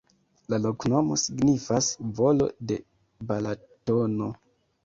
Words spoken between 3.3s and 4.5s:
Balatono.